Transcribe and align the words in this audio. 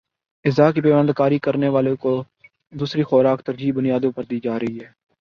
اعضا 0.45 0.69
کی 0.71 0.81
پیوند 0.81 1.09
کاری 1.15 1.39
کرانے 1.39 1.69
والوں 1.69 1.95
کو 1.95 2.13
دوسری 2.73 3.03
خوراک 3.03 3.45
ترجیحی 3.45 3.71
بنیادوں 3.71 4.11
پر 4.11 4.23
دی 4.23 4.39
جارہی 4.39 4.79
ہے 4.79 4.89